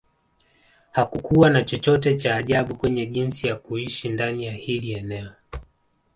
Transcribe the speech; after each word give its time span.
Hakukua 0.91 1.49
na 1.49 1.63
chochote 1.63 2.15
cha 2.17 2.35
ajabu 2.35 2.75
kwenye 2.75 3.05
jinsi 3.05 3.47
ya 3.47 3.55
kuishi 3.55 4.09
ndani 4.09 4.45
ya 4.45 4.53
hili 4.53 4.91
eneo 4.91 5.31